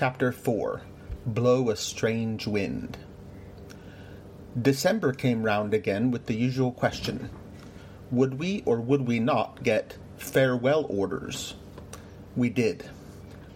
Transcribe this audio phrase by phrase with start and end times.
[0.00, 0.80] Chapter 4
[1.26, 2.96] Blow a Strange Wind.
[4.58, 7.28] December came round again with the usual question
[8.10, 11.52] Would we or would we not get farewell orders?
[12.34, 12.88] We did.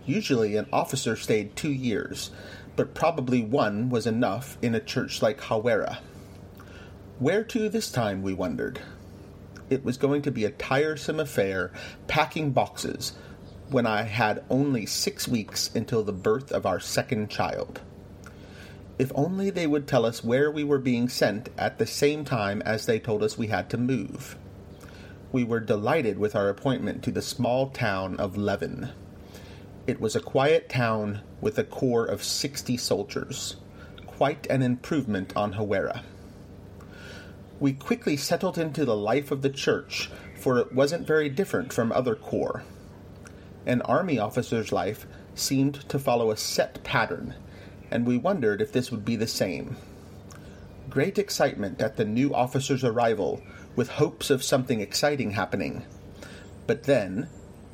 [0.04, 2.30] Usually an officer stayed two years,
[2.76, 6.01] but probably one was enough in a church like Hawera.
[7.19, 8.83] Where to this time, we wondered.
[9.71, 11.72] It was going to be a tiresome affair,
[12.06, 13.15] packing boxes,
[13.69, 17.80] when I had only six weeks until the birth of our second child.
[18.98, 22.62] If only they would tell us where we were being sent at the same time
[22.62, 24.37] as they told us we had to move.
[25.33, 28.91] We were delighted with our appointment to the small town of Levin.
[29.87, 33.56] It was a quiet town with a corps of sixty soldiers,
[34.06, 36.03] quite an improvement on Hawera.
[37.59, 41.91] We quickly settled into the life of the church, for it wasn't very different from
[41.91, 42.62] other corps.
[43.67, 47.35] An army officer's life seemed to follow a set pattern,
[47.91, 49.77] and we wondered if this would be the same.
[50.91, 53.43] Great excitement at the new officer's arrival,
[53.75, 55.84] with hopes of something exciting happening.
[56.67, 57.29] But then,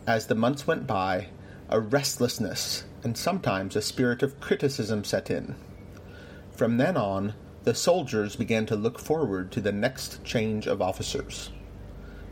[0.07, 1.29] as the months went by,
[1.69, 5.55] a restlessness and sometimes a spirit of criticism set in.
[6.53, 11.51] From then on, the soldiers began to look forward to the next change of officers.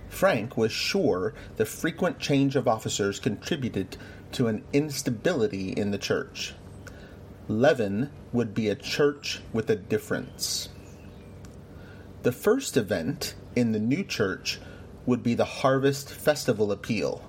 [0.08, 3.96] Frank was sure the frequent change of officers contributed
[4.32, 6.54] to an instability in the church.
[7.46, 10.68] Levin would be a church with a difference.
[12.22, 14.58] The first event in the new church
[15.06, 17.24] would be the Harvest Festival Appeal.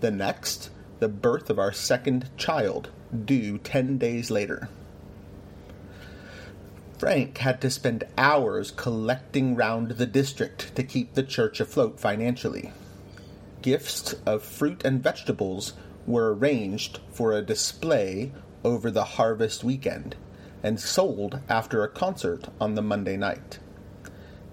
[0.00, 2.90] The next, the birth of our second child,
[3.24, 4.68] due ten days later.
[7.04, 12.72] Frank had to spend hours collecting round the district to keep the church afloat financially.
[13.60, 15.74] Gifts of fruit and vegetables
[16.06, 18.32] were arranged for a display
[18.64, 20.16] over the harvest weekend
[20.62, 23.58] and sold after a concert on the Monday night.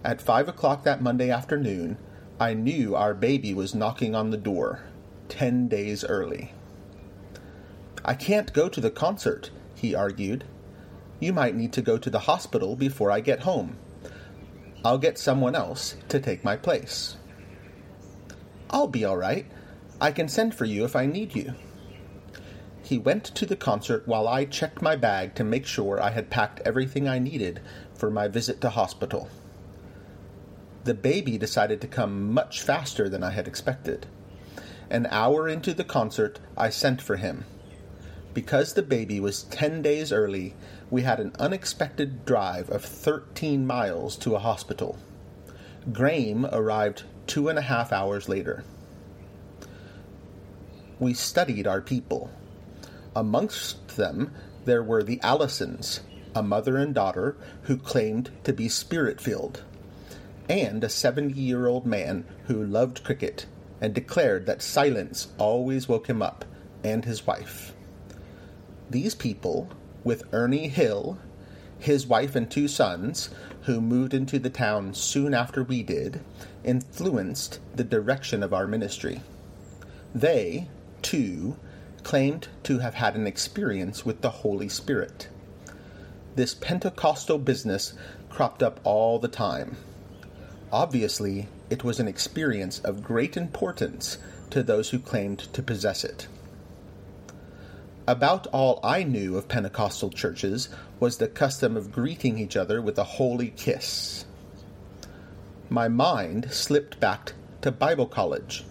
[0.03, 1.97] At five o'clock that Monday afternoon,
[2.37, 4.81] I knew our baby was knocking on the door,
[5.29, 6.51] ten days early.
[8.03, 10.43] I can't go to the concert, he argued.
[11.21, 13.77] You might need to go to the hospital before I get home.
[14.83, 17.15] I'll get someone else to take my place.
[18.71, 19.45] I'll be all right.
[20.01, 21.53] I can send for you if I need you.
[22.81, 26.31] He went to the concert while I checked my bag to make sure I had
[26.31, 27.61] packed everything I needed
[27.93, 29.29] for my visit to hospital.
[30.85, 34.07] The baby decided to come much faster than I had expected.
[34.89, 37.45] An hour into the concert, I sent for him.
[38.33, 40.53] Because the baby was ten days early,
[40.89, 44.97] we had an unexpected drive of 13 miles to a hospital.
[45.91, 48.63] Graham arrived two and a half hours later.
[50.99, 52.29] We studied our people.
[53.15, 54.33] Amongst them,
[54.65, 56.01] there were the Allisons,
[56.35, 59.63] a mother and daughter who claimed to be spirit filled,
[60.47, 63.45] and a 70 year old man who loved cricket
[63.81, 66.45] and declared that silence always woke him up,
[66.83, 67.73] and his wife.
[68.91, 69.69] These people
[70.03, 71.17] with Ernie Hill,
[71.79, 73.29] his wife and two sons,
[73.61, 76.19] who moved into the town soon after we did,
[76.65, 79.21] influenced the direction of our ministry.
[80.13, 80.67] They,
[81.01, 81.55] too,
[82.03, 85.29] claimed to have had an experience with the Holy Spirit.
[86.35, 87.93] This Pentecostal business
[88.29, 89.77] cropped up all the time.
[90.69, 94.17] Obviously, it was an experience of great importance
[94.49, 96.27] to those who claimed to possess it.
[98.07, 100.69] About all I knew of Pentecostal churches
[100.99, 104.25] was the custom of greeting each other with a holy kiss.
[105.69, 108.65] My mind slipped back to Bible college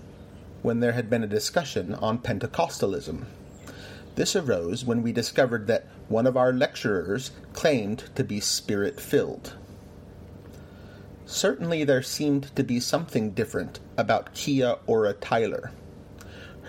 [0.63, 3.25] when there had been a discussion on Pentecostalism.
[4.17, 9.55] This arose when we discovered that one of our lecturers claimed to be spirit filled.
[11.25, 15.71] Certainly, there seemed to be something different about Kia Ora Tyler.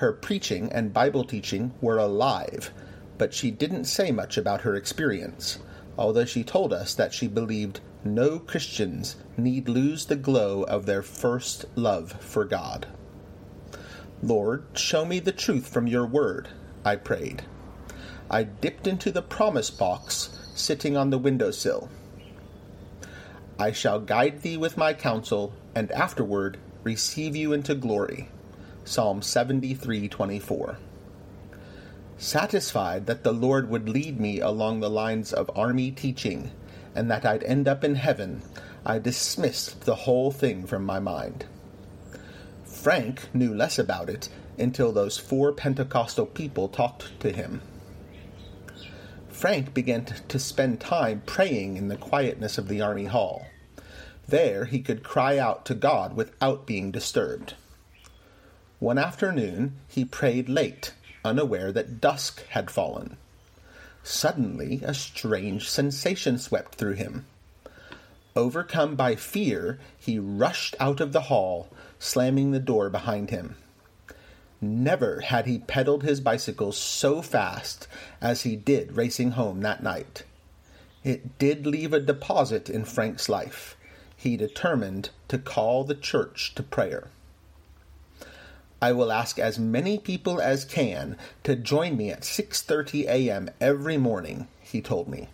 [0.02, 2.72] Her preaching and Bible teaching were alive,
[3.20, 5.60] but she didn't say much about her experience,
[5.96, 11.04] although she told us that she believed no Christians need lose the glow of their
[11.04, 12.88] first love for God.
[14.24, 16.48] Lord, show me the truth from your word,
[16.84, 17.44] I prayed.
[18.28, 21.90] I dipped into the promise box sitting on the windowsill.
[23.60, 28.30] I shall guide thee with my counsel, and afterward receive you into glory.
[28.84, 30.78] Psalm 73:24.
[32.18, 36.52] Satisfied that the Lord would lead me along the lines of army teaching
[36.96, 38.42] and that I'd end up in heaven,
[38.86, 41.46] I dismissed the whole thing from my mind.
[42.64, 47.62] Frank knew less about it until those four Pentecostal people talked to him.
[49.30, 53.46] Frank began to spend time praying in the quietness of the army hall.
[54.28, 57.56] There he could cry out to God without being disturbed.
[58.82, 63.18] One afternoon he prayed late, unaware that dusk had fallen.
[64.02, 67.28] Suddenly a strange sensation swept through him.
[68.36, 71.70] Overcome by fear, he rushed out of the hall,
[72.00, 73.56] slamming the door behind him.
[74.60, 77.88] Never had he pedaled his bicycle so fast
[78.20, 80.24] as he did racing home that night.
[81.04, 83.78] It did leave a deposit in Frank's life.
[84.18, 87.10] He determined to call the church to prayer.
[88.82, 93.52] I will ask as many people as can to join me at 6:30 a.m.
[93.62, 95.30] every morning, he told me.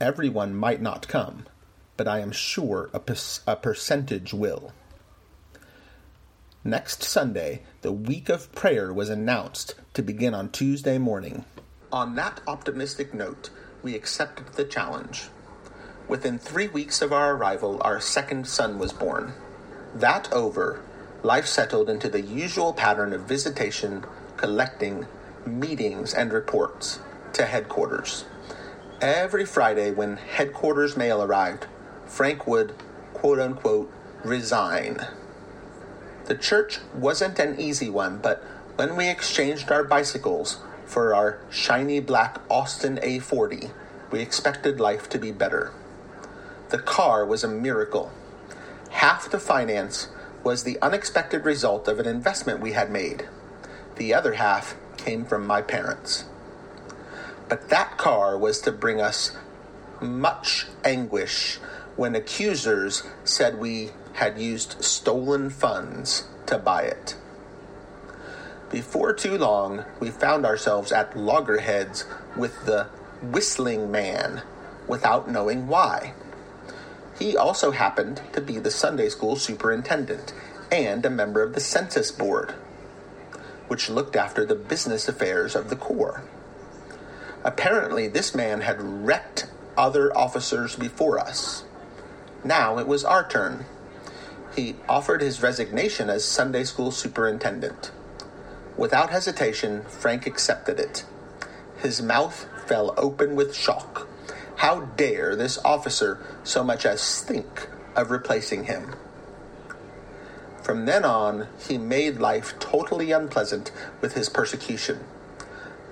[0.00, 1.44] Everyone might not come,
[1.98, 3.16] but I am sure a, per-
[3.46, 4.72] a percentage will.
[6.64, 11.44] Next Sunday, the week of prayer was announced to begin on Tuesday morning.
[11.92, 13.50] On that optimistic note,
[13.82, 15.28] we accepted the challenge.
[16.08, 19.34] Within three weeks of our arrival, our second son was born.
[19.94, 20.80] That over,
[21.22, 24.04] life settled into the usual pattern of visitation,
[24.36, 25.06] collecting,
[25.44, 27.00] meetings, and reports
[27.32, 28.24] to headquarters.
[29.00, 31.66] Every Friday, when headquarters mail arrived,
[32.06, 32.74] Frank would,
[33.12, 33.92] quote unquote,
[34.24, 35.06] resign.
[36.26, 38.42] The church wasn't an easy one, but
[38.76, 43.70] when we exchanged our bicycles for our shiny black Austin A40,
[44.10, 45.72] we expected life to be better.
[46.70, 48.12] The car was a miracle.
[48.90, 50.08] Half the finance
[50.46, 53.28] was the unexpected result of an investment we had made.
[53.96, 56.24] The other half came from my parents.
[57.48, 59.36] But that car was to bring us
[60.00, 61.56] much anguish
[61.96, 67.16] when accusers said we had used stolen funds to buy it.
[68.70, 72.04] Before too long, we found ourselves at loggerheads
[72.36, 72.84] with the
[73.20, 74.42] whistling man
[74.86, 76.14] without knowing why.
[77.18, 80.32] He also happened to be the Sunday school superintendent
[80.70, 82.52] and a member of the census board,
[83.68, 86.22] which looked after the business affairs of the Corps.
[87.44, 89.46] Apparently, this man had wrecked
[89.76, 91.64] other officers before us.
[92.44, 93.66] Now it was our turn
[94.56, 97.92] he offered his resignation as Sunday school superintendent.
[98.78, 101.04] Without hesitation, Frank accepted it.
[101.76, 104.05] His mouth fell open with shock.
[104.56, 108.94] How dare this officer so much as think of replacing him?
[110.62, 113.70] From then on, he made life totally unpleasant
[114.00, 115.04] with his persecution.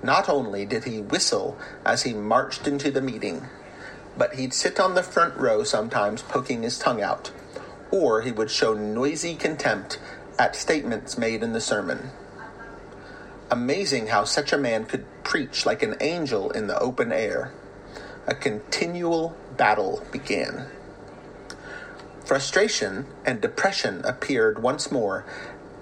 [0.03, 3.47] Not only did he whistle as he marched into the meeting,
[4.17, 7.31] but he'd sit on the front row sometimes poking his tongue out
[7.91, 9.99] or he would show noisy contempt
[10.37, 12.11] at statements made in the sermon.
[13.49, 17.53] Amazing how such a man could preach like an angel in the open air.
[18.27, 20.67] A continual battle began.
[22.25, 25.25] Frustration and depression appeared once more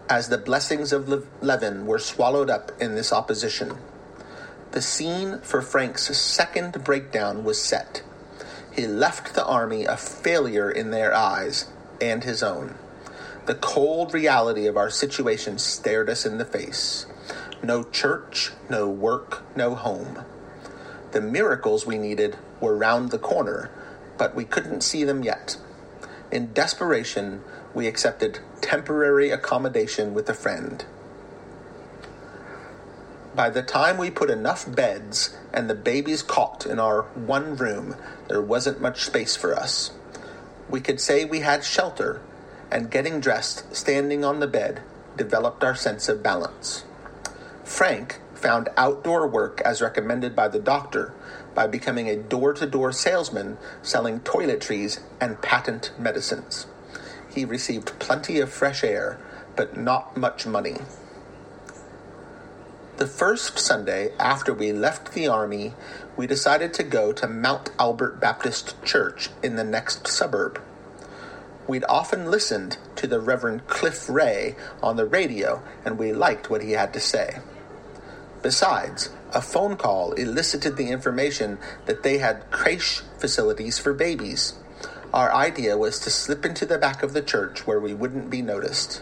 [0.10, 3.78] as the blessings of Le- Levin were swallowed up in this opposition.
[4.72, 8.04] The scene for Frank's second breakdown was set.
[8.75, 11.68] He left the army a failure in their eyes
[12.01, 12.75] and his own.
[13.45, 17.06] The cold reality of our situation stared us in the face.
[17.62, 20.25] No church, no work, no home.
[21.13, 23.71] The miracles we needed were round the corner,
[24.18, 25.57] but we couldn't see them yet.
[26.31, 27.42] In desperation,
[27.73, 30.83] we accepted temporary accommodation with a friend.
[33.33, 37.95] By the time we put enough beds and the babies cot in our one room,
[38.28, 39.92] there wasn't much space for us
[40.73, 42.19] we could say we had shelter,
[42.71, 44.81] and getting dressed, standing on the bed,
[45.16, 46.83] developed our sense of balance.
[47.64, 51.14] Frank found outdoor work as recommended by the doctor
[51.56, 56.68] by becoming a door to door salesman selling toiletries and patent medicines.
[57.33, 59.18] He received plenty of fresh air,
[59.56, 60.76] but not much money.
[62.97, 65.73] The first Sunday after we left the Army,
[66.18, 70.62] we decided to go to Mount Albert Baptist Church in the next suburb.
[71.66, 76.62] We'd often listened to the Reverend Cliff Ray on the radio, and we liked what
[76.62, 77.38] he had to say.
[78.44, 84.54] Besides, a phone call elicited the information that they had creche facilities for babies.
[85.14, 88.42] Our idea was to slip into the back of the church where we wouldn't be
[88.42, 89.02] noticed.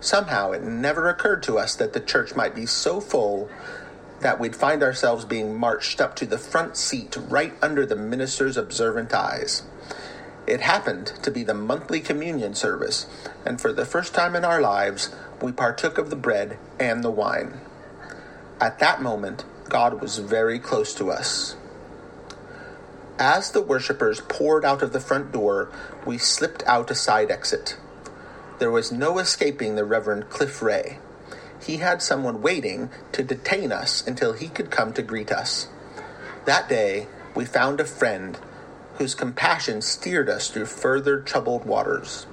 [0.00, 3.50] Somehow it never occurred to us that the church might be so full
[4.20, 8.56] that we'd find ourselves being marched up to the front seat right under the minister's
[8.56, 9.62] observant eyes.
[10.46, 13.06] It happened to be the monthly communion service,
[13.44, 17.10] and for the first time in our lives, we partook of the bread and the
[17.10, 17.60] wine.
[18.60, 21.56] At that moment, God was very close to us.
[23.18, 25.70] As the worshippers poured out of the front door,
[26.04, 27.76] we slipped out a side exit.
[28.58, 30.98] There was no escaping the Reverend Cliff Ray.
[31.64, 35.68] He had someone waiting to detain us until he could come to greet us.
[36.44, 38.38] That day, we found a friend
[38.98, 42.26] whose compassion steered us through further troubled waters.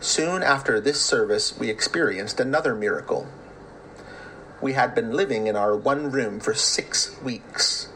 [0.00, 3.26] Soon after this service, we experienced another miracle.
[4.60, 7.88] We had been living in our one room for six weeks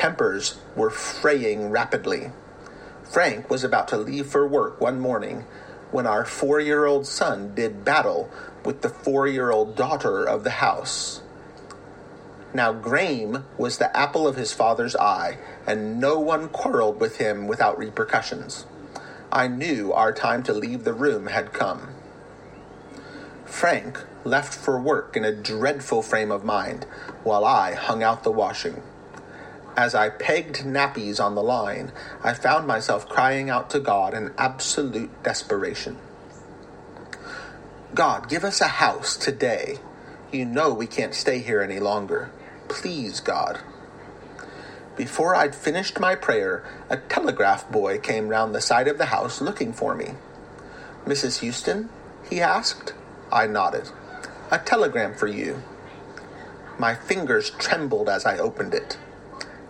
[0.00, 2.32] tempers were fraying rapidly.
[3.04, 5.44] Frank was about to leave for work one morning
[5.90, 8.30] when our four year old son did battle
[8.64, 11.20] with the four year old daughter of the house.
[12.54, 17.46] Now, Graham was the apple of his father's eye, and no one quarreled with him
[17.46, 18.64] without repercussions.
[19.30, 21.90] I knew our time to leave the room had come.
[23.44, 26.84] Frank left for work in a dreadful frame of mind,
[27.24, 28.82] while I hung out the washing.
[29.76, 34.32] As I pegged nappies on the line, I found myself crying out to God in
[34.36, 35.96] absolute desperation.
[37.94, 39.78] God, give us a house today.
[40.32, 42.30] You know we can't stay here any longer.
[42.68, 43.60] Please, God.
[44.96, 49.40] Before I'd finished my prayer, a telegraph boy came round the side of the house
[49.40, 50.10] looking for me.
[51.06, 51.40] Mrs.
[51.40, 51.88] Houston?
[52.28, 52.92] he asked.
[53.32, 53.90] I nodded.
[54.52, 55.62] A telegram for you.
[56.76, 58.98] My fingers trembled as I opened it.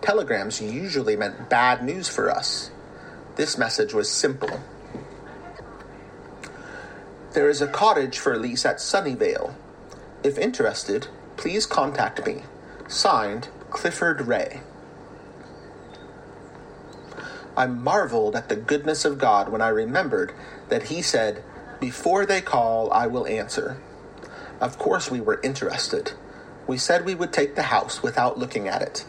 [0.01, 2.71] Telegrams usually meant bad news for us.
[3.35, 4.59] This message was simple.
[7.33, 9.53] There is a cottage for lease at Sunnyvale.
[10.23, 11.07] If interested,
[11.37, 12.41] please contact me.
[12.87, 14.61] Signed, Clifford Ray.
[17.55, 20.33] I marveled at the goodness of God when I remembered
[20.69, 21.43] that He said,
[21.79, 23.77] Before they call, I will answer.
[24.61, 26.13] Of course, we were interested.
[26.67, 29.03] We said we would take the house without looking at it.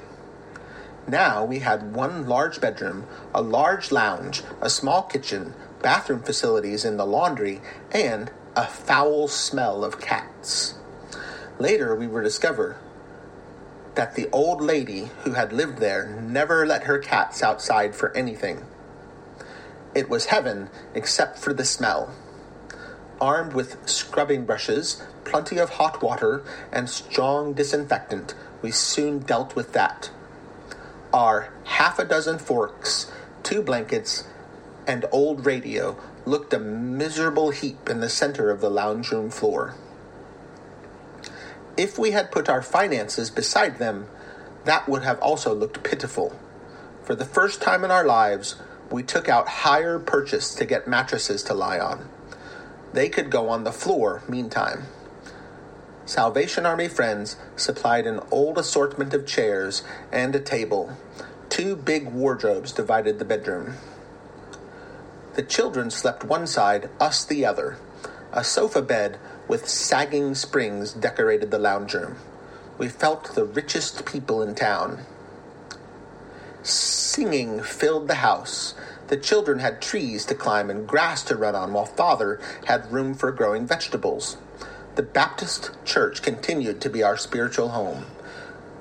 [1.06, 6.96] Now we had one large bedroom, a large lounge, a small kitchen, bathroom facilities in
[6.96, 10.74] the laundry, and a foul smell of cats.
[11.58, 12.78] Later, we would discover
[13.94, 18.64] that the old lady who had lived there never let her cats outside for anything.
[19.94, 22.14] It was heaven except for the smell.
[23.22, 29.72] Armed with scrubbing brushes, plenty of hot water, and strong disinfectant, we soon dealt with
[29.74, 30.10] that
[31.12, 33.12] Our half a dozen forks,
[33.44, 34.24] two blankets,
[34.88, 39.76] and old radio looked a miserable heap in the center of the lounge room floor.
[41.76, 44.08] If we had put our finances beside them,
[44.64, 46.36] that would have also looked pitiful.
[47.04, 48.56] For the first time in our lives,
[48.90, 52.08] we took out hire purchase to get mattresses to lie on.
[52.92, 54.84] They could go on the floor meantime.
[56.04, 60.96] Salvation Army friends supplied an old assortment of chairs and a table.
[61.48, 63.74] Two big wardrobes divided the bedroom.
[65.34, 67.78] The children slept one side, us the other.
[68.32, 69.18] A sofa bed
[69.48, 72.16] with sagging springs decorated the lounge room.
[72.78, 75.04] We felt the richest people in town.
[76.62, 78.74] Singing filled the house.
[79.12, 83.12] The children had trees to climb and grass to run on, while father had room
[83.12, 84.38] for growing vegetables.
[84.94, 88.06] The Baptist Church continued to be our spiritual home.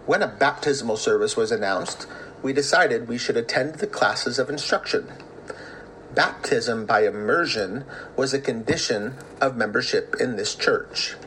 [0.06, 2.08] When a baptismal service was announced,
[2.42, 5.12] we decided we should attend the classes of instruction.
[6.16, 7.84] Baptism by immersion
[8.16, 11.18] was a condition of membership in this church.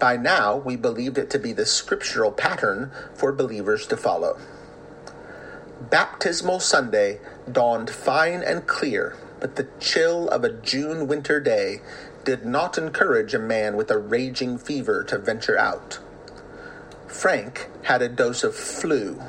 [0.00, 4.40] By now, we believed it to be the scriptural pattern for believers to follow.
[5.80, 7.20] Baptismal Sunday
[7.50, 11.80] dawned fine and clear, but the chill of a June winter day
[12.22, 15.98] did not encourage a man with a raging fever to venture out.
[17.06, 19.22] Frank had a dose of flu.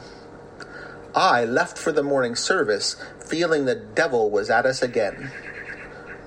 [1.16, 5.32] I left for the morning service feeling the devil was at us again.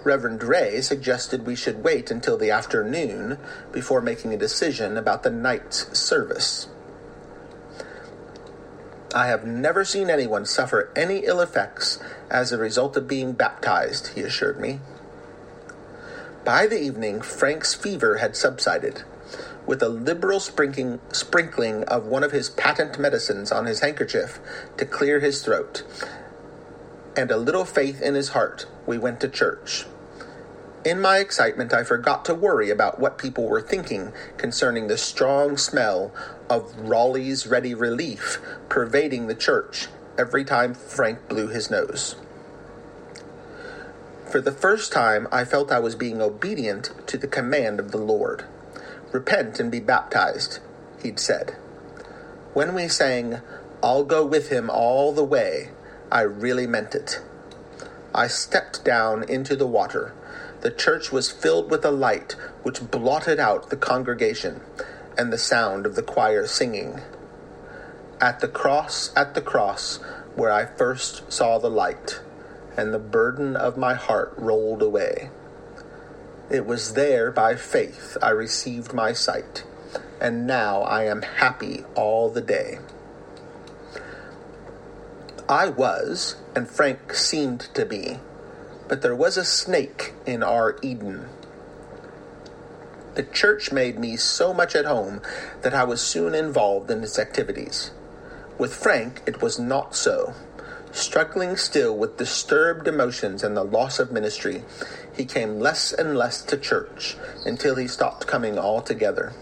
[0.04, 3.38] Reverend Ray suggested we should wait until the afternoon
[3.72, 6.68] before making a decision about the night's service.
[9.14, 14.08] I have never seen anyone suffer any ill effects as a result of being baptized,
[14.08, 14.80] he assured me.
[16.44, 19.04] By the evening, Frank's fever had subsided.
[19.66, 24.40] With a liberal sprinkling, sprinkling of one of his patent medicines on his handkerchief
[24.78, 25.84] to clear his throat,
[27.16, 29.86] and a little faith in his heart, we went to church.
[30.84, 35.56] In my excitement, I forgot to worry about what people were thinking concerning the strong
[35.56, 36.12] smell
[36.50, 38.38] of Rawleigh's Ready Relief
[38.68, 39.88] pervading the church
[40.18, 42.16] every time Frank blew his nose.
[44.30, 47.98] For the first time, I felt I was being obedient to the command of the
[47.98, 48.44] Lord.
[49.10, 50.58] Repent and be baptized,
[51.02, 51.52] he'd said.
[52.52, 53.40] When we sang,
[53.82, 55.70] I'll go with him all the way,
[56.12, 57.22] I really meant it.
[58.14, 60.12] I stepped down into the water.
[60.64, 64.62] The church was filled with a light which blotted out the congregation
[65.18, 67.02] and the sound of the choir singing.
[68.18, 69.98] At the cross, at the cross,
[70.36, 72.22] where I first saw the light,
[72.78, 75.28] and the burden of my heart rolled away.
[76.50, 79.64] It was there by faith I received my sight,
[80.18, 82.78] and now I am happy all the day.
[85.46, 88.18] I was, and Frank seemed to be,
[88.88, 91.28] but there was a snake in our Eden.
[93.14, 95.22] The church made me so much at home
[95.62, 97.92] that I was soon involved in its activities.
[98.58, 100.34] With Frank, it was not so.
[100.90, 104.62] Struggling still with disturbed emotions and the loss of ministry,
[105.12, 109.32] he came less and less to church until he stopped coming altogether.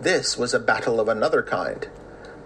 [0.00, 1.88] This was a battle of another kind.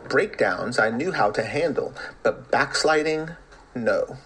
[0.09, 3.31] Breakdowns I knew how to handle, but backsliding,
[3.75, 4.17] no.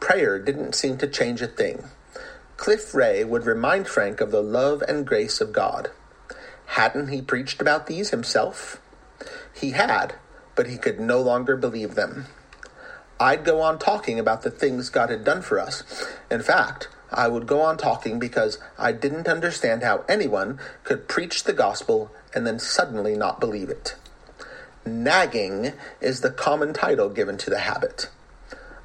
[0.00, 1.84] Prayer didn't seem to change a thing.
[2.56, 5.90] Cliff Ray would remind Frank of the love and grace of God.
[6.66, 8.80] Hadn't he preached about these himself?
[9.54, 10.14] He had,
[10.54, 12.26] but he could no longer believe them.
[13.20, 15.82] I'd go on talking about the things God had done for us.
[16.30, 21.44] In fact, I would go on talking because I didn't understand how anyone could preach
[21.44, 23.94] the gospel and then suddenly not believe it.
[24.84, 28.08] Nagging is the common title given to the habit.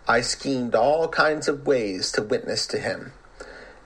[0.09, 3.13] I schemed all kinds of ways to witness to him.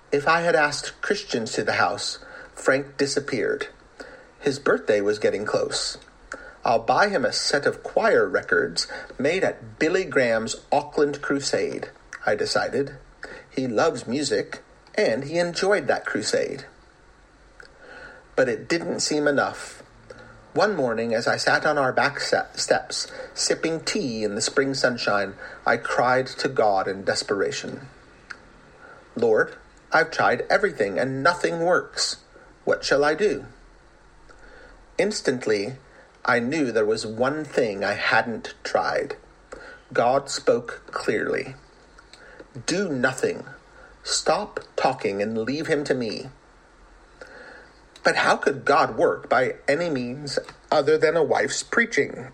[0.10, 2.20] If I had asked Christians to the house,
[2.56, 3.68] Frank disappeared.
[4.40, 5.98] His birthday was getting close.
[6.64, 8.88] I'll buy him a set of choir records
[9.20, 11.90] made at Billy Graham's Auckland Crusade,
[12.26, 12.96] I decided.
[13.50, 14.64] He loves music,
[14.96, 16.64] and he enjoyed that crusade.
[18.38, 19.84] But it didn't seem enough.
[20.54, 25.34] One morning, as I sat on our back steps, sipping tea in the spring sunshine,
[25.66, 27.88] I cried to God in desperation
[29.16, 29.56] Lord,
[29.92, 32.18] I've tried everything and nothing works.
[32.66, 33.46] What shall I do?
[34.98, 35.74] Instantly,
[36.26, 39.18] I knew there was one thing I hadn't tried.
[39.92, 41.56] God spoke clearly
[42.66, 43.46] Do nothing.
[44.04, 46.30] Stop talking and leave him to me.
[48.04, 50.38] But how could God work by any means
[50.72, 52.30] other than a wife's preaching?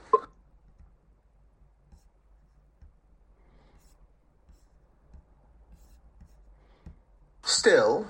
[7.43, 8.07] Still,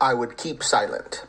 [0.00, 1.24] I would keep silent.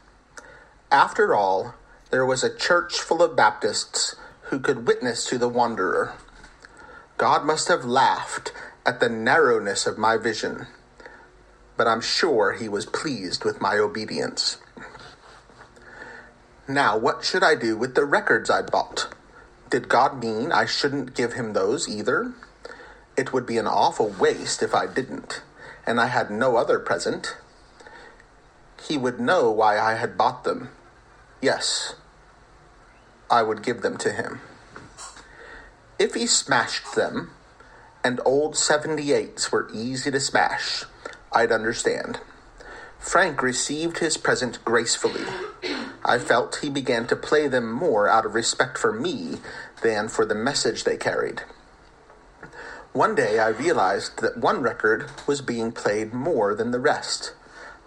[0.91, 1.75] After all,
[2.09, 6.13] there was a church full of Baptists who could witness to the wanderer.
[7.17, 8.51] God must have laughed
[8.85, 10.67] at the narrowness of my vision,
[11.75, 14.57] but I'm sure he was pleased with my obedience.
[16.67, 19.07] Now, what should I do with the records I'd bought?
[19.69, 22.33] Did God mean I shouldn't give him those either?
[23.15, 25.41] It would be an awful waste if I didn't,
[25.85, 27.37] and I had no other present.
[28.85, 30.69] He would know why I had bought them.
[31.41, 31.95] Yes,
[33.29, 34.41] I would give them to him.
[35.97, 37.31] If he smashed them,
[38.03, 40.83] and old 78s were easy to smash,
[41.31, 42.19] I'd understand.
[42.99, 45.25] Frank received his present gracefully.
[46.03, 49.37] I felt he began to play them more out of respect for me
[49.81, 51.43] than for the message they carried.
[52.93, 57.33] One day I realized that one record was being played more than the rest.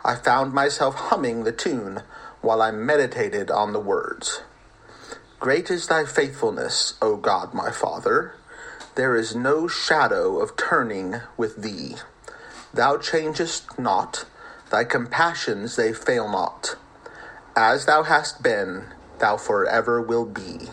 [0.05, 2.03] I found myself humming the tune
[2.41, 4.43] while I meditated on the words.
[5.39, 8.35] Great is thy faithfulness, O God my Father.
[8.95, 11.97] There is no shadow of turning with thee.
[12.73, 14.27] Thou changest not,
[14.71, 16.77] thy compassions they fail not.
[17.57, 18.85] As thou hast been,
[19.19, 20.69] thou forever will be.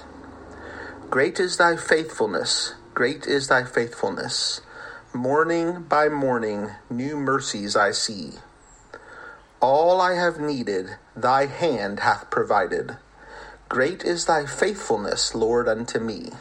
[1.09, 4.61] Great is thy faithfulness, great is thy faithfulness.
[5.13, 8.33] Morning by morning, new mercies I see.
[9.59, 12.97] All I have needed, thy hand hath provided.
[13.69, 16.31] Great is thy faithfulness, Lord, unto me.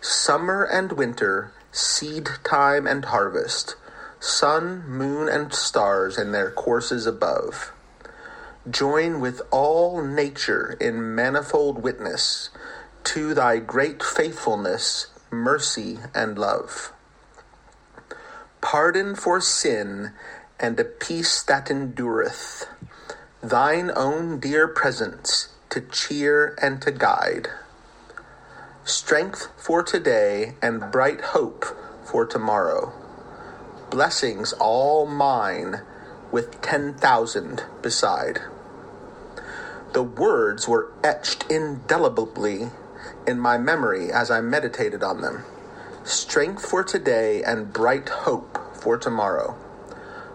[0.00, 3.76] Summer and winter, seed time and harvest,
[4.20, 7.72] sun, moon, and stars in their courses above
[8.68, 12.50] join with all nature in manifold witness
[13.02, 16.92] to thy great faithfulness, mercy, and love.
[18.60, 20.12] Pardon for sin
[20.58, 22.66] and a peace that endureth,
[23.42, 27.48] thine own dear presence to cheer and to guide.
[28.84, 31.64] Strength for today and bright hope
[32.04, 32.99] for tomorrow.
[33.90, 35.80] Blessings all mine
[36.30, 38.40] with ten thousand beside.
[39.94, 42.70] The words were etched indelibly
[43.26, 45.44] in my memory as I meditated on them.
[46.04, 49.56] Strength for today and bright hope for tomorrow.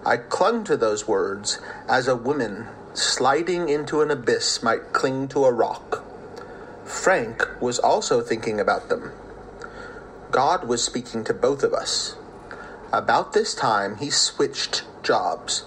[0.06, 5.46] I clung to those words as a woman sliding into an abyss might cling to
[5.46, 6.04] a rock.
[6.84, 9.14] Frank was also thinking about them.
[10.32, 12.18] God was speaking to both of us.
[12.96, 15.66] About this time, he switched jobs.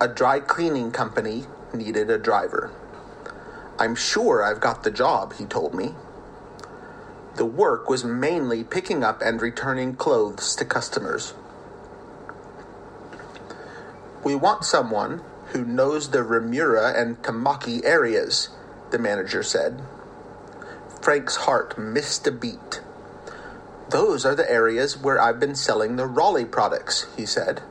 [0.00, 2.70] A dry cleaning company needed a driver.
[3.78, 5.94] I'm sure I've got the job, he told me.
[7.34, 11.34] The work was mainly picking up and returning clothes to customers.
[14.24, 18.48] We want someone who knows the Remuera and Tamaki areas,
[18.92, 19.82] the manager said.
[21.02, 22.80] Frank's heart missed a beat.
[23.92, 27.62] Those are the areas where I've been selling the Rawleigh products, he said.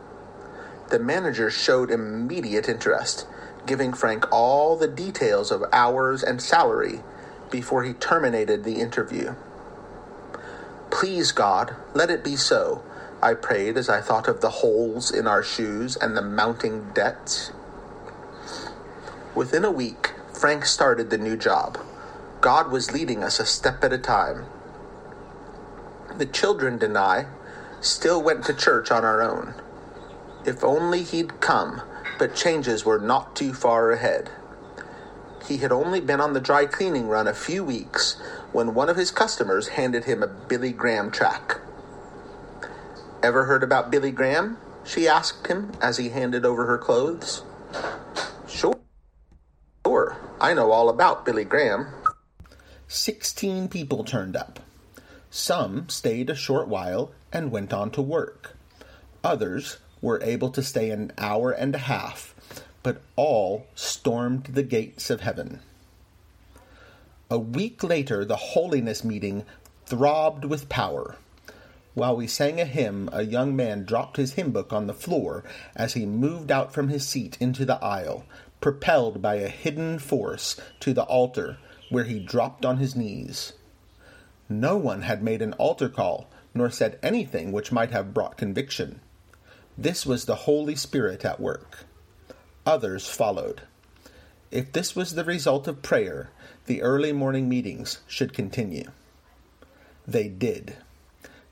[0.89, 3.25] The manager showed immediate interest,
[3.65, 7.01] giving Frank all the details of hours and salary
[7.49, 9.33] before he terminated the interview.
[10.91, 12.83] Please, God, let it be so,
[13.19, 17.51] I prayed as I thought of the holes in our shoes and the mounting debts.
[19.33, 21.79] Within a week, Frank started the new job.
[22.41, 24.45] God was leading us a step at a time.
[26.17, 27.25] The children and I
[27.79, 29.53] still went to church on our own.
[30.45, 31.81] If only he'd come,
[32.19, 34.29] but changes were not too far ahead.
[35.47, 38.21] He had only been on the dry cleaning run a few weeks
[38.51, 41.59] when one of his customers handed him a Billy Graham track.
[43.23, 44.57] Ever heard about Billy Graham?
[44.83, 47.43] She asked him as he handed over her clothes.
[48.47, 48.79] Sure.
[49.85, 50.17] Sure.
[50.39, 51.87] I know all about Billy Graham.
[52.87, 54.59] Sixteen people turned up.
[55.33, 58.57] Some stayed a short while and went on to work.
[59.23, 62.35] Others were able to stay an hour and a half,
[62.83, 65.61] but all stormed the gates of heaven.
[67.29, 69.45] A week later, the holiness meeting
[69.85, 71.15] throbbed with power.
[71.93, 75.45] While we sang a hymn, a young man dropped his hymn book on the floor
[75.77, 78.25] as he moved out from his seat into the aisle,
[78.59, 81.57] propelled by a hidden force to the altar,
[81.89, 83.53] where he dropped on his knees.
[84.51, 88.99] No one had made an altar call, nor said anything which might have brought conviction.
[89.77, 91.85] This was the Holy Spirit at work.
[92.65, 93.61] Others followed.
[94.51, 96.31] If this was the result of prayer,
[96.65, 98.91] the early morning meetings should continue.
[100.05, 100.75] They did.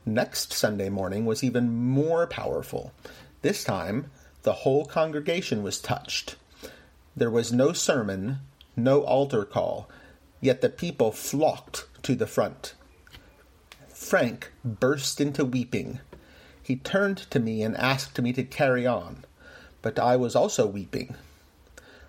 [0.05, 2.91] Next Sunday morning was even more powerful.
[3.43, 4.11] This time,
[4.43, 6.35] the whole congregation was touched.
[7.15, 8.39] There was no sermon,
[8.75, 9.89] no altar call,
[10.41, 12.73] yet the people flocked to the front.
[13.99, 15.99] Frank burst into weeping.
[16.63, 19.25] He turned to me and asked me to carry on,
[19.81, 21.15] but I was also weeping.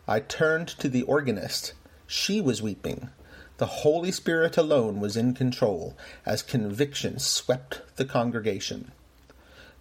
[0.07, 1.73] I turned to the organist.
[2.07, 3.11] She was weeping.
[3.59, 8.93] The Holy Spirit alone was in control as conviction swept the congregation.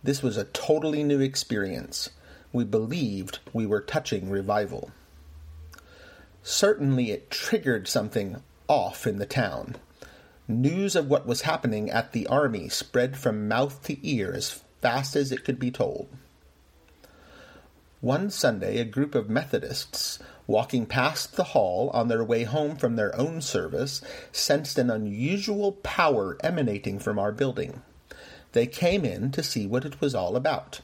[0.04, 2.10] This was a totally new experience.
[2.52, 4.90] We believed we were touching revival.
[6.42, 9.76] Certainly it triggered something off in the town.
[10.50, 15.16] News of what was happening at the army spread from mouth to ear as fast
[15.16, 16.10] as it could be told.
[18.02, 22.96] One Sunday, a group of Methodists, walking past the hall on their way home from
[22.96, 27.84] their own service, sensed an unusual power emanating from our building.
[28.54, 30.82] They came in to see what it was all about.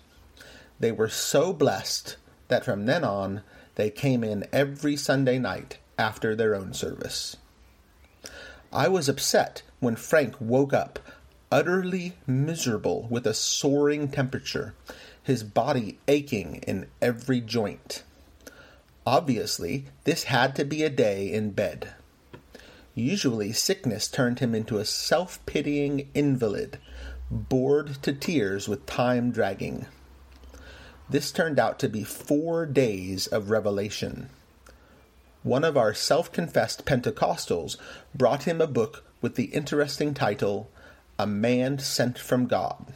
[0.79, 2.17] They were so blessed
[2.49, 3.41] that from then on
[3.73, 7.37] they came in every Sunday night after their own service.
[8.75, 10.99] I was upset when Frank woke up,
[11.49, 14.75] utterly miserable with a soaring temperature,
[15.23, 18.03] his body aching in every joint.
[19.07, 21.93] Obviously, this had to be a day in bed.
[22.93, 26.77] Usually, sickness turned him into a self pitying invalid,
[27.31, 29.85] bored to tears with time dragging.
[31.09, 34.29] This turned out to be four days of revelation
[35.45, 37.77] one of our self confessed Pentecostals
[38.15, 40.71] brought him a book with the interesting title,
[41.19, 42.93] A Man Sent from God.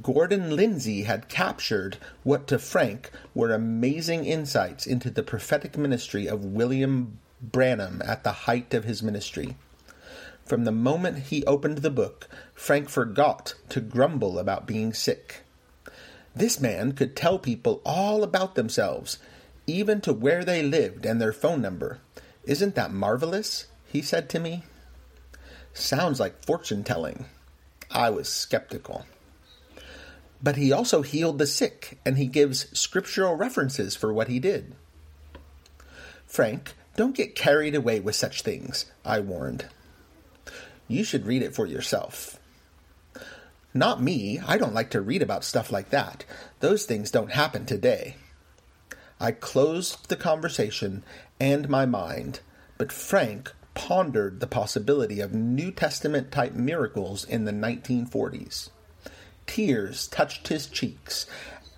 [0.00, 6.46] Gordon Lindsay had captured what to Frank were amazing insights into the prophetic ministry of
[6.46, 9.56] William Branham at the height of his ministry.
[10.46, 15.42] From the moment he opened the book, Frank forgot to grumble about being sick.
[16.34, 19.18] This man could tell people all about themselves
[19.66, 22.00] even to where they lived and their phone number.
[22.44, 23.66] Isn't that marvelous?
[23.86, 24.64] he said to me.
[25.72, 27.26] Sounds like fortune telling.
[27.90, 29.06] I was skeptical.
[30.42, 34.74] But he also healed the sick, and he gives scriptural references for what he did.
[36.26, 39.66] Frank, don't get carried away with such things, I warned.
[40.88, 42.38] You should read it for yourself.
[43.72, 44.40] Not me.
[44.44, 46.24] I don't like to read about stuff like that.
[46.58, 48.16] Those things don't happen today.
[49.22, 51.04] I closed the conversation
[51.38, 52.40] and my mind,
[52.78, 58.70] but Frank pondered the possibility of New Testament type miracles in the 1940s.
[59.46, 61.26] Tears touched his cheeks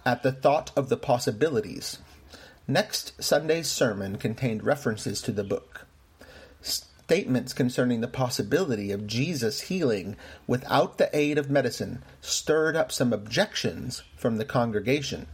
[0.07, 1.99] at the thought of the possibilities.
[2.69, 5.87] Next Sunday's sermon contained references to the book.
[6.61, 13.13] Statements concerning the possibility of Jesus healing without the aid of medicine stirred up some
[13.13, 15.27] objections from the congregation.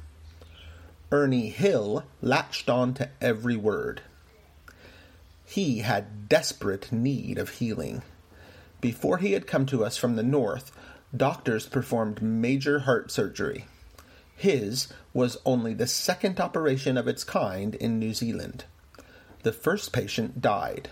[1.10, 4.02] Ernie Hill latched on to every word.
[5.46, 8.02] He had desperate need of healing.
[8.82, 10.70] Before he had come to us from the north,
[11.16, 13.64] doctors performed major heart surgery.
[14.36, 18.64] His was only the second operation of its kind in New Zealand.
[19.42, 20.90] The first patient died.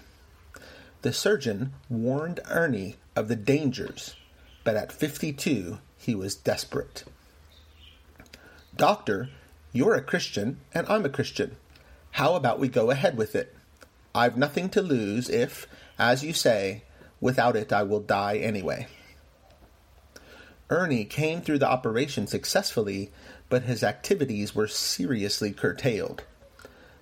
[1.03, 4.17] The surgeon warned Ernie of the dangers,
[4.65, 7.05] but at 52 he was desperate.
[8.75, 9.29] Doctor,
[9.77, 11.57] you're a Christian and I'm a Christian.
[12.13, 13.55] How about we go ahead with it?
[14.15, 15.67] I've nothing to lose if,
[15.99, 16.85] as you say,
[17.21, 18.87] without it I will die anyway.
[20.71, 23.13] Ernie came through the operation successfully,
[23.49, 26.25] but his activities were seriously curtailed.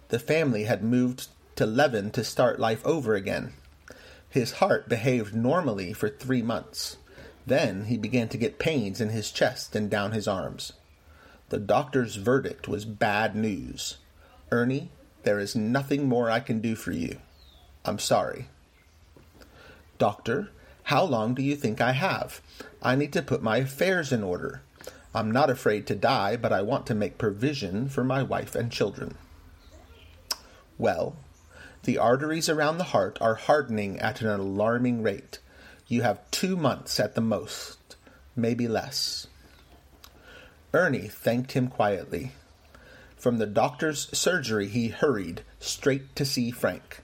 [0.09, 3.53] The family had moved to Levin to start life over again.
[4.29, 6.97] His heart behaved normally for three months.
[7.47, 10.73] Then he began to get pains in his chest and down his arms.
[11.51, 13.99] The doctor's verdict was bad news.
[14.51, 14.91] Ernie
[15.25, 17.19] there is nothing more I can do for you.
[17.85, 18.49] I'm sorry.
[19.99, 20.51] Doctor,
[20.85, 22.43] how long do you think I have?
[22.83, 24.63] I need to put my affairs in order.
[25.15, 28.71] I'm not afraid to die, but I want to make provision for my wife and
[28.71, 29.17] children.
[30.77, 31.17] Well,
[31.85, 35.39] the arteries around the heart are hardening at an alarming rate.
[35.87, 37.97] You have two months at the most,
[38.35, 39.27] maybe less.
[40.75, 42.33] Ernie thanked him quietly.
[43.17, 47.01] From the doctor's surgery, he hurried straight to see Frank.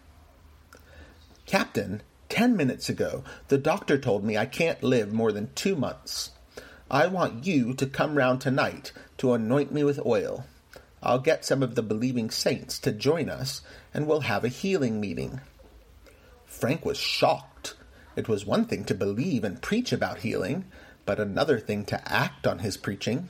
[1.46, 6.30] Captain, ten minutes ago, the doctor told me I can't live more than two months.
[6.90, 10.46] I want you to come round tonight to anoint me with oil.
[11.00, 13.62] I'll get some of the believing saints to join us,
[13.94, 15.40] and we'll have a healing meeting.
[16.44, 17.76] Frank was shocked.
[18.16, 20.64] It was one thing to believe and preach about healing,
[21.06, 23.28] but another thing to act on his preaching.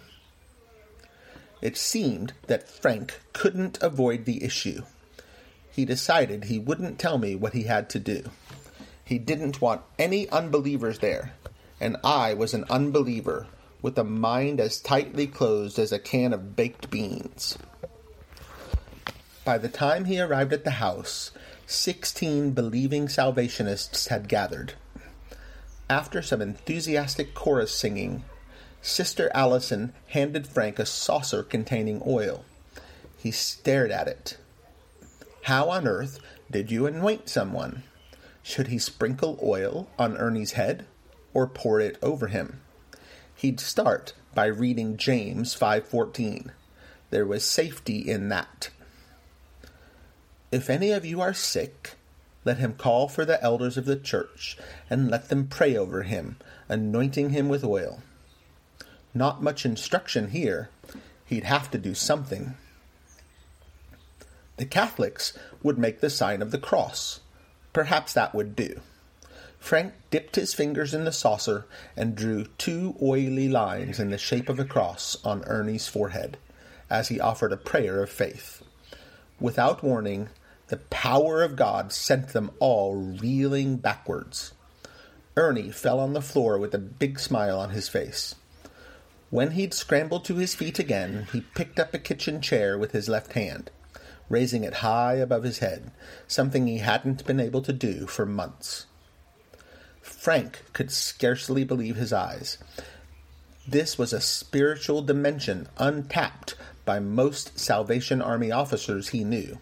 [1.60, 4.82] It seemed that Frank couldn't avoid the issue.
[5.70, 8.24] He decided he wouldn't tell me what he had to do.
[9.04, 11.34] He didn't want any unbelievers there,
[11.80, 13.46] and I was an unbeliever
[13.82, 17.56] with a mind as tightly closed as a can of baked beans.
[19.44, 21.30] By the time he arrived at the house,
[21.66, 24.74] sixteen believing Salvationists had gathered.
[25.88, 28.24] After some enthusiastic chorus singing,
[28.82, 32.44] Sister Allison handed Frank a saucer containing oil.
[33.16, 34.38] He stared at it.
[35.42, 36.18] How on earth
[36.50, 37.82] did you anoint someone?
[38.42, 40.86] Should he sprinkle oil on Ernie's head
[41.34, 42.60] or pour it over him?
[43.34, 46.52] He'd start by reading James 5:14.
[47.10, 48.70] There was safety in that.
[50.50, 51.96] If any of you are sick,
[52.44, 54.56] let him call for the elders of the church
[54.88, 56.36] and let them pray over him,
[56.68, 58.02] anointing him with oil.
[59.12, 60.70] Not much instruction here.
[61.26, 62.54] He'd have to do something.
[64.56, 67.20] The Catholics would make the sign of the cross.
[67.72, 68.80] Perhaps that would do.
[69.58, 74.48] Frank dipped his fingers in the saucer and drew two oily lines in the shape
[74.48, 76.38] of a cross on Ernie's forehead
[76.88, 78.62] as he offered a prayer of faith.
[79.38, 80.28] Without warning,
[80.68, 84.52] the power of God sent them all reeling backwards.
[85.36, 88.34] Ernie fell on the floor with a big smile on his face.
[89.30, 93.08] When he'd scrambled to his feet again, he picked up a kitchen chair with his
[93.08, 93.70] left hand,
[94.28, 95.92] raising it high above his head,
[96.26, 98.86] something he hadn't been able to do for months.
[100.02, 102.58] Frank could scarcely believe his eyes.
[103.68, 109.60] This was a spiritual dimension untapped by most Salvation Army officers he knew.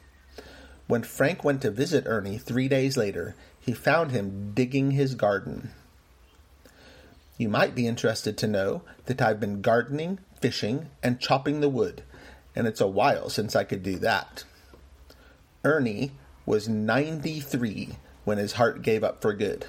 [0.86, 5.72] When Frank went to visit Ernie three days later, he found him digging his garden.
[7.38, 12.02] You might be interested to know that I've been gardening, fishing, and chopping the wood,
[12.56, 14.42] and it's a while since I could do that.
[15.64, 16.10] Ernie
[16.44, 17.90] was 93
[18.24, 19.66] when his heart gave up for good.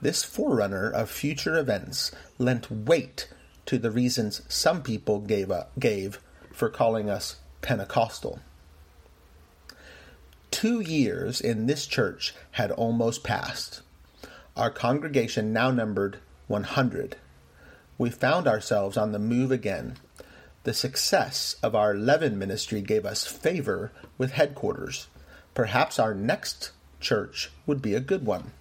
[0.00, 3.28] This forerunner of future events lent weight
[3.66, 6.18] to the reasons some people gave, up, gave
[6.52, 8.40] for calling us Pentecostal.
[10.50, 13.82] Two years in this church had almost passed.
[14.56, 16.18] Our congregation now numbered
[16.52, 17.16] 100.
[17.96, 19.96] We found ourselves on the move again.
[20.64, 25.08] The success of our Levin ministry gave us favor with headquarters.
[25.54, 28.52] Perhaps our next church would be a good one.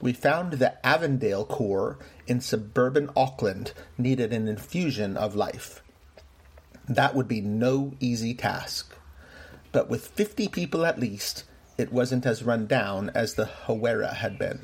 [0.00, 5.82] We found the Avondale Corps in suburban Auckland needed an infusion of life.
[6.88, 8.94] That would be no easy task.
[9.72, 11.44] But with 50 people at least,
[11.76, 14.60] it wasn't as run down as the Hawera had been.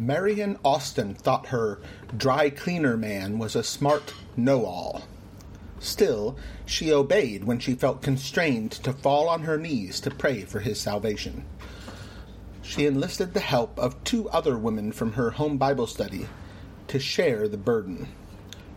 [0.00, 1.78] Marion Austin thought her
[2.16, 5.02] dry cleaner man was a smart know all.
[5.78, 10.60] Still, she obeyed when she felt constrained to fall on her knees to pray for
[10.60, 11.44] his salvation.
[12.62, 16.28] She enlisted the help of two other women from her home Bible study
[16.88, 18.08] to share the burden.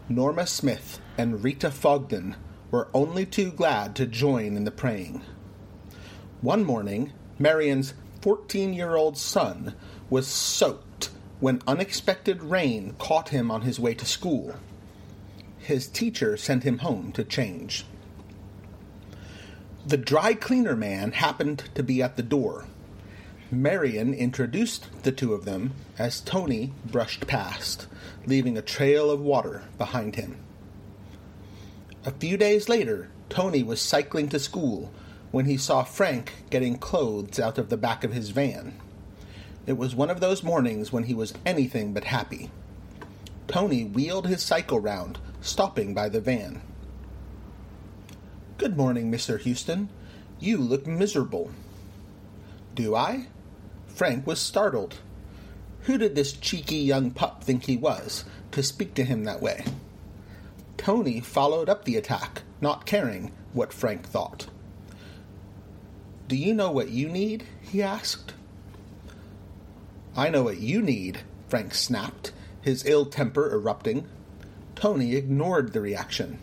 [0.09, 2.35] Norma Smith and Rita Fogden
[2.69, 5.21] were only too glad to join in the praying.
[6.41, 9.73] One morning, Marion's 14 year old son
[10.09, 10.92] was soaked
[11.43, 14.55] when unexpected rain caught him on his way to school.
[15.57, 17.83] His teacher sent him home to change.
[19.85, 22.63] The dry cleaner man happened to be at the door.
[23.51, 27.87] Marion introduced the two of them as Tony brushed past,
[28.25, 30.37] leaving a trail of water behind him.
[32.05, 34.93] A few days later, Tony was cycling to school
[35.31, 38.79] when he saw Frank getting clothes out of the back of his van.
[39.65, 42.51] It was one of those mornings when he was anything but happy.
[43.47, 46.61] Tony wheeled his cycle round, stopping by the van.
[48.57, 49.39] Good morning, Mr.
[49.39, 49.89] Houston.
[50.39, 51.51] You look miserable.
[52.75, 53.27] Do I?
[53.87, 54.99] Frank was startled.
[55.81, 59.65] Who did this cheeky young pup think he was, to speak to him that way?
[60.77, 64.47] Tony followed up the attack, not caring what Frank thought.
[66.27, 67.45] Do you know what you need?
[67.61, 68.33] he asked.
[70.15, 74.07] I know what you need, Frank snapped, his ill temper erupting.
[74.75, 76.39] Tony ignored the reaction.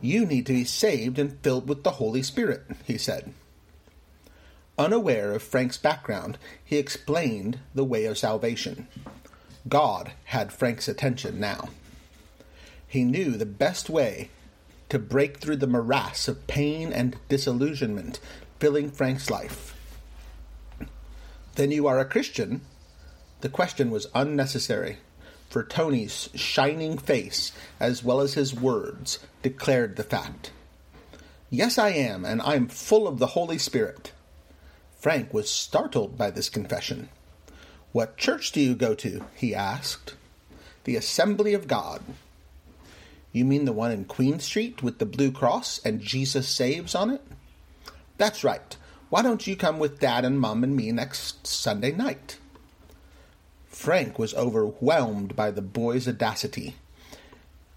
[0.00, 3.32] You need to be saved and filled with the Holy Spirit, he said.
[4.78, 8.88] Unaware of Frank's background, he explained the way of salvation.
[9.68, 11.68] God had Frank's attention now.
[12.86, 14.30] He knew the best way
[14.88, 18.20] to break through the morass of pain and disillusionment
[18.58, 19.76] filling Frank's life.
[21.54, 22.62] Then you are a Christian?
[23.42, 24.98] The question was unnecessary,
[25.50, 30.52] for Tony's shining face, as well as his words, declared the fact.
[31.50, 34.12] Yes, I am, and I am full of the Holy Spirit.
[34.96, 37.10] Frank was startled by this confession.
[37.92, 39.24] What church do you go to?
[39.34, 40.14] he asked.
[40.84, 42.02] The Assembly of God.
[43.32, 47.10] You mean the one in Queen Street with the blue cross and Jesus Saves on
[47.10, 47.22] it?
[48.16, 48.76] That's right.
[49.12, 52.38] Why don't you come with Dad and Mum and me next Sunday night?
[53.66, 56.76] Frank was overwhelmed by the boy's audacity.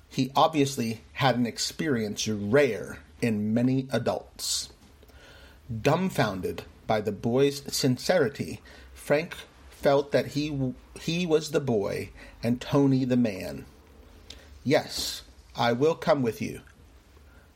[0.07, 4.69] He obviously had an experience rare in many adults.
[5.69, 8.61] Dumbfounded by the boy's sincerity,
[8.93, 9.35] Frank
[9.71, 13.65] felt that he he was the boy and Tony the man.
[14.63, 16.61] Yes, I will come with you.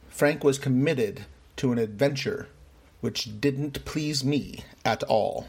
[0.09, 1.23] Frank was committed
[1.55, 2.49] to an adventure
[3.01, 5.47] which didn't please me at all.